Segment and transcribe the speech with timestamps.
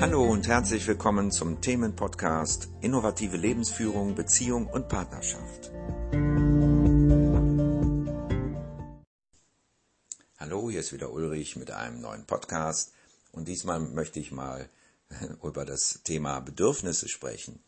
[0.00, 5.70] Hallo und herzlich willkommen zum Themenpodcast Innovative Lebensführung, Beziehung und Partnerschaft.
[10.38, 12.94] Hallo, hier ist wieder Ulrich mit einem neuen Podcast
[13.32, 14.70] und diesmal möchte ich mal
[15.42, 17.62] über das Thema Bedürfnisse sprechen.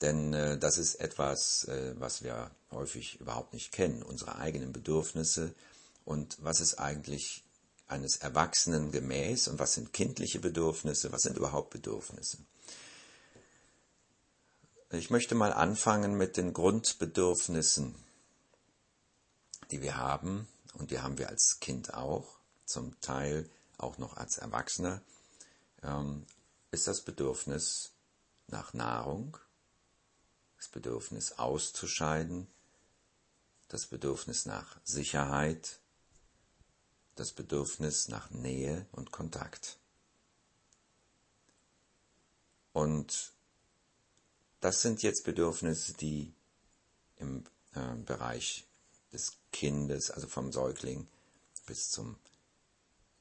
[0.00, 5.54] Denn äh, das ist etwas, äh, was wir häufig überhaupt nicht kennen, unsere eigenen Bedürfnisse
[6.04, 7.41] und was ist eigentlich
[7.92, 12.38] eines Erwachsenen gemäß und was sind kindliche Bedürfnisse, was sind überhaupt Bedürfnisse.
[14.90, 17.94] Ich möchte mal anfangen mit den Grundbedürfnissen,
[19.70, 23.48] die wir haben und die haben wir als Kind auch, zum Teil
[23.78, 25.02] auch noch als Erwachsener,
[25.82, 26.26] ähm,
[26.70, 27.92] ist das Bedürfnis
[28.48, 29.36] nach Nahrung,
[30.56, 32.46] das Bedürfnis auszuscheiden,
[33.68, 35.80] das Bedürfnis nach Sicherheit,
[37.14, 39.78] das Bedürfnis nach Nähe und Kontakt.
[42.72, 43.32] Und
[44.60, 46.32] das sind jetzt Bedürfnisse, die
[47.16, 48.66] im äh, Bereich
[49.12, 51.06] des Kindes, also vom Säugling
[51.66, 52.16] bis zum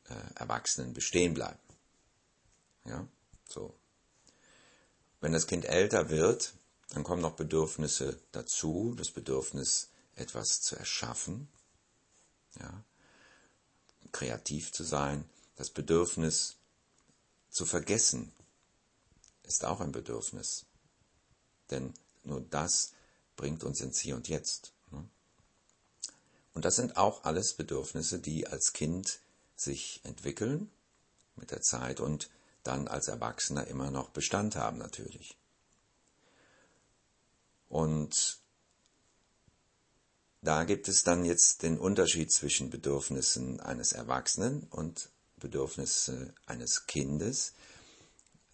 [0.07, 1.59] äh, Erwachsenen bestehen bleiben.
[2.85, 3.07] Ja,
[3.47, 3.73] so.
[5.19, 6.53] Wenn das Kind älter wird,
[6.89, 11.47] dann kommen noch Bedürfnisse dazu, das Bedürfnis, etwas zu erschaffen,
[12.59, 12.83] ja,
[14.11, 16.55] kreativ zu sein, das Bedürfnis
[17.49, 18.31] zu vergessen
[19.43, 20.65] ist auch ein Bedürfnis.
[21.69, 22.93] Denn nur das
[23.35, 24.73] bringt uns ins Hier und Jetzt.
[24.91, 25.07] Ne?
[26.53, 29.19] Und das sind auch alles Bedürfnisse, die als Kind
[29.55, 30.71] sich entwickeln
[31.35, 32.29] mit der Zeit und
[32.63, 35.37] dann als Erwachsener immer noch Bestand haben natürlich.
[37.67, 38.41] Und
[40.42, 47.53] da gibt es dann jetzt den Unterschied zwischen Bedürfnissen eines Erwachsenen und Bedürfnissen eines Kindes.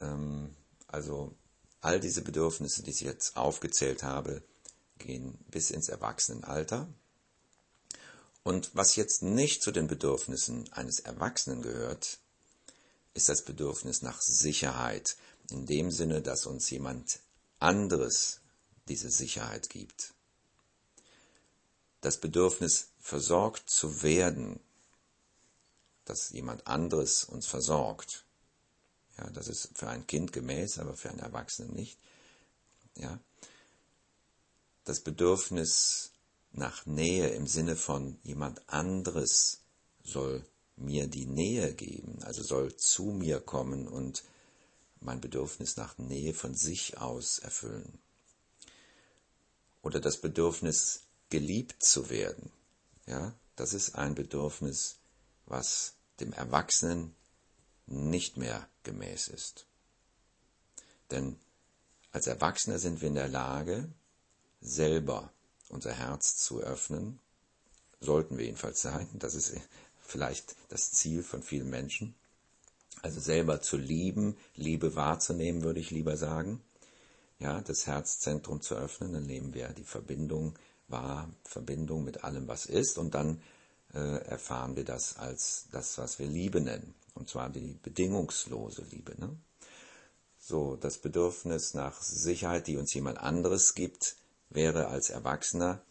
[0.02, 0.54] Ähm,
[0.88, 1.34] also
[1.80, 4.44] all diese Bedürfnisse, die ich jetzt aufgezählt habe,
[4.97, 6.90] gehen bis ins Erwachsenenalter.
[8.44, 12.20] Und was jetzt nicht zu den Bedürfnissen eines Erwachsenen gehört,
[13.14, 15.16] ist das Bedürfnis nach Sicherheit,
[15.52, 17.22] in dem Sinne, dass uns jemand
[17.59, 18.42] anderes
[18.90, 20.14] diese Sicherheit gibt
[22.02, 24.59] das Bedürfnis, versorgt zu werden,
[26.06, 28.25] dass jemand anderes uns versorgt.
[29.18, 31.97] Ja, das ist für ein Kind gemäß, aber für einen Erwachsenen nicht.
[32.96, 33.19] Ja,
[34.84, 36.12] das Bedürfnis
[36.52, 39.59] nach Nähe im Sinne von jemand anderes
[40.03, 44.24] soll mir die Nähe geben, also soll zu mir kommen und
[45.00, 48.00] mein Bedürfnis nach Nähe von sich aus erfüllen.
[49.81, 52.52] Oder das Bedürfnis geliebt zu werden.
[53.06, 54.98] Ja, das ist ein Bedürfnis,
[55.46, 57.16] was dem Erwachsenen
[57.86, 59.66] nicht mehr gemäß ist.
[61.12, 61.38] Denn
[62.12, 63.90] als Erwachsene sind wir in der Lage,
[64.62, 65.32] selber
[65.70, 67.20] unser Herz zu öffnen,
[68.00, 69.54] sollten wir jedenfalls sein, das ist
[70.00, 72.16] vielleicht das Ziel von vielen Menschen,
[73.02, 76.62] also selber zu lieben, Liebe wahrzunehmen, würde ich lieber sagen,
[77.40, 82.66] ja, das Herzzentrum zu öffnen, dann nehmen wir die Verbindung war Verbindung mit allem, was
[82.66, 83.42] ist, und dann
[83.94, 89.20] äh, erfahren wir das als das, was wir Liebe nennen, und zwar die bedingungslose Liebe.
[89.20, 89.36] Ne?
[90.40, 94.16] So, das Bedürfnis nach Sicherheit, die uns jemand anderes gibt,
[94.50, 95.81] wäre als Erwachsener,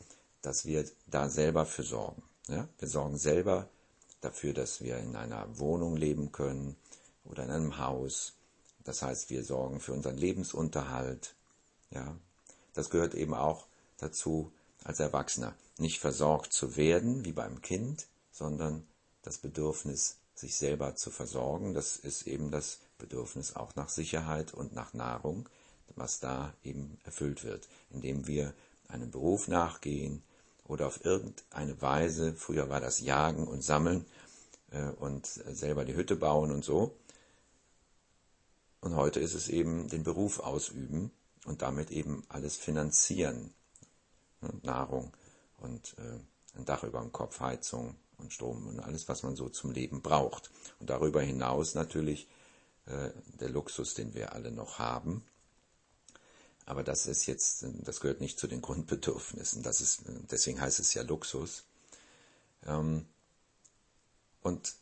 [0.43, 2.23] dass wir da selber für sorgen.
[2.49, 2.69] Ja?
[2.79, 3.69] Wir sorgen selber
[4.21, 6.77] dafür, dass wir in einer Wohnung leben können
[7.25, 8.35] oder in einem Haus.
[8.85, 11.35] Das heißt, wir sorgen für unseren Lebensunterhalt.
[11.91, 12.17] Ja?
[12.75, 13.67] Das gehört eben auch
[13.99, 14.53] dazu,
[14.87, 15.55] als Erwachsener.
[15.79, 18.87] Nicht versorgt zu werden wie beim Kind, sondern
[19.23, 21.75] das Bedürfnis, sich selber zu versorgen.
[21.75, 25.49] Das ist eben das Bedürfnis auch nach Sicherheit und nach Nahrung,
[25.97, 28.53] was da eben erfüllt wird, indem wir
[28.89, 30.23] einem Beruf nachgehen
[30.65, 34.05] oder auf irgendeine Weise, früher war das Jagen und Sammeln
[34.71, 36.95] äh, und selber die Hütte bauen und so.
[38.81, 41.11] Und heute ist es eben den Beruf ausüben
[41.45, 43.53] und damit eben alles finanzieren,
[44.63, 45.17] Nahrung
[45.59, 49.49] und äh, ein Dach über dem Kopf, Heizung und Strom und alles, was man so
[49.49, 50.51] zum Leben braucht.
[50.81, 52.29] Und darüber hinaus natürlich
[52.87, 53.11] äh,
[53.41, 55.25] der Luxus, den wir alle noch haben.
[56.65, 59.63] Aber das ist jetzt, das gehört nicht zu den Grundbedürfnissen.
[59.63, 61.65] Das ist, deswegen heißt es ja Luxus.
[62.67, 63.07] Ähm,
[64.43, 64.75] und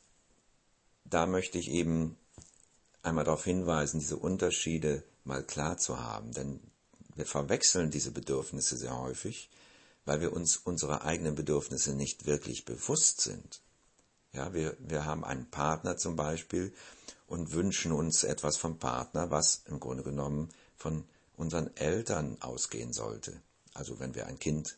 [1.05, 2.17] da möchte ich eben
[3.03, 6.33] einmal darauf hinweisen, diese Unterschiede mal klar zu haben.
[6.33, 6.61] Denn
[7.15, 9.51] wir verwechseln diese Bedürfnisse sehr häufig,
[10.05, 13.61] weil wir uns unserer eigenen Bedürfnisse nicht wirklich bewusst sind.
[14.33, 16.73] Ja, wir, wir haben einen Partner zum Beispiel
[17.27, 21.05] und wünschen uns etwas vom Partner, was im Grunde genommen von
[21.37, 23.41] unseren Eltern ausgehen sollte.
[23.73, 24.77] Also wenn wir ein Kind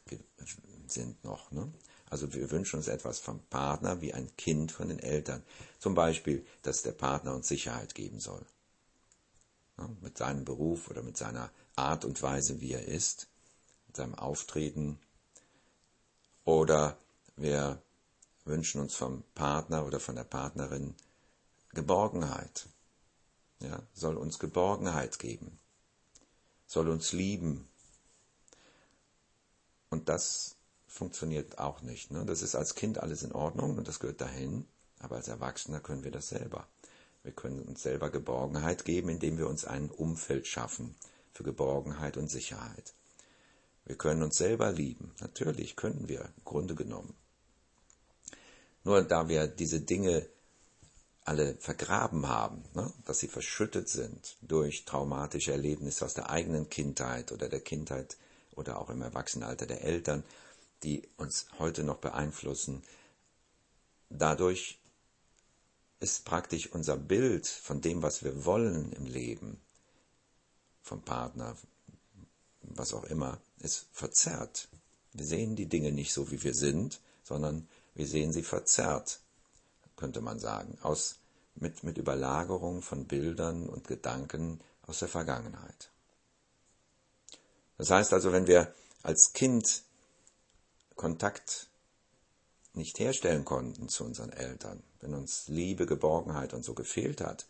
[0.86, 1.50] sind noch.
[1.50, 1.72] Ne?
[2.08, 5.42] Also wir wünschen uns etwas vom Partner wie ein Kind von den Eltern.
[5.78, 8.44] Zum Beispiel, dass der Partner uns Sicherheit geben soll.
[10.00, 13.28] Mit seinem Beruf oder mit seiner Art und Weise, wie er ist,
[13.86, 14.98] mit seinem Auftreten.
[16.44, 16.96] Oder
[17.36, 17.82] wir
[18.44, 20.94] wünschen uns vom Partner oder von der Partnerin
[21.72, 22.68] Geborgenheit.
[23.60, 25.58] Ja, soll uns Geborgenheit geben.
[26.66, 27.68] Soll uns lieben.
[29.90, 30.56] Und das
[30.86, 32.10] funktioniert auch nicht.
[32.10, 32.24] Ne?
[32.24, 34.66] Das ist als Kind alles in Ordnung und das gehört dahin,
[34.98, 36.66] aber als Erwachsener können wir das selber.
[37.26, 40.94] Wir können uns selber Geborgenheit geben, indem wir uns ein Umfeld schaffen
[41.32, 42.94] für Geborgenheit und Sicherheit.
[43.84, 45.12] Wir können uns selber lieben.
[45.19, 47.17] Natürlich können wir, im Grunde genommen.
[48.84, 50.25] Nur da wir diese Dinge
[51.25, 57.32] alle vergraben haben, ne, dass sie verschüttet sind durch traumatische Erlebnisse aus der eigenen Kindheit
[57.32, 58.19] oder der Kindheit
[58.55, 60.22] oder auch im Erwachsenenalter der Eltern,
[60.84, 62.84] die uns heute noch beeinflussen.
[64.11, 64.79] Dadurch
[66.00, 69.60] ist praktisch unser Bild von dem, was wir wollen im Leben,
[70.82, 71.56] vom Partner,
[72.62, 74.69] was auch immer, ist verzerrt.
[75.12, 79.20] Wir sehen die Dinge nicht so, wie wir sind, sondern wir sehen sie verzerrt,
[79.96, 81.16] könnte man sagen, aus,
[81.54, 85.90] mit, mit Überlagerung von Bildern und Gedanken aus der Vergangenheit.
[87.78, 88.72] Das heißt also, wenn wir
[89.02, 89.82] als Kind
[90.94, 91.69] Kontakt
[92.76, 97.46] nicht herstellen konnten zu unseren Eltern, wenn uns Liebe, Geborgenheit und so gefehlt hat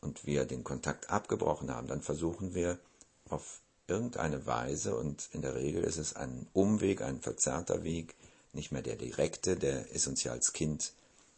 [0.00, 2.78] und wir den Kontakt abgebrochen haben, dann versuchen wir
[3.28, 8.14] auf irgendeine Weise und in der Regel ist es ein Umweg, ein verzerrter Weg,
[8.52, 10.92] nicht mehr der direkte, der ist uns ja als Kind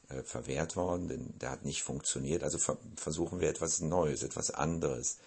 [0.09, 2.43] äh, verwehrt worden, denn der hat nicht funktioniert.
[2.43, 5.19] Also ver versuchen wir etwas Neues, etwas anderes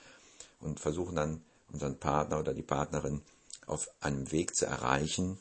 [0.61, 1.41] und versuchen dann
[1.71, 3.21] unseren Partner oder die Partnerin
[3.67, 5.37] auf einem Weg zu erreichen,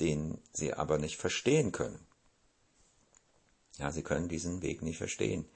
[0.00, 2.06] den sie aber nicht verstehen können.
[3.78, 5.48] Ja, sie können diesen Weg nicht verstehen.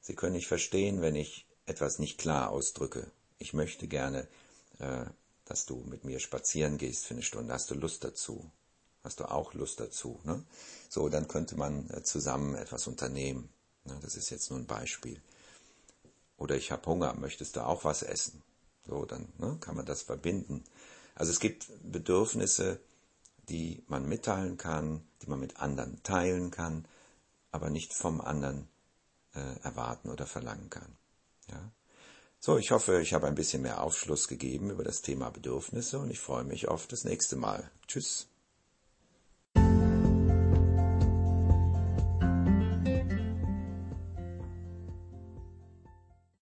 [0.00, 3.10] Sie können nicht verstehen, wenn ich etwas nicht klar ausdrücke.
[3.38, 4.28] Ich möchte gerne,
[4.78, 5.04] äh,
[5.44, 7.52] dass du mit mir spazieren gehst für eine Stunde.
[7.52, 8.50] Hast du Lust dazu?
[9.02, 10.20] Hast du auch Lust dazu?
[10.24, 10.44] Ne?
[10.88, 13.48] So, dann könnte man äh, zusammen etwas unternehmen.
[13.84, 13.98] Ne?
[14.02, 15.20] Das ist jetzt nur ein Beispiel.
[16.36, 18.42] Oder ich habe Hunger, möchtest du auch was essen?
[18.86, 20.64] So, dann ne, kann man das verbinden.
[21.14, 22.78] Also es gibt Bedürfnisse,
[23.48, 26.86] die man mitteilen kann, die man mit anderen teilen kann,
[27.50, 28.68] aber nicht vom anderen
[29.34, 30.96] äh, erwarten oder verlangen kann.
[31.50, 31.70] Ja?
[32.38, 36.10] So, ich hoffe, ich habe ein bisschen mehr Aufschluss gegeben über das Thema Bedürfnisse und
[36.10, 37.70] ich freue mich auf das nächste Mal.
[37.86, 38.28] Tschüss.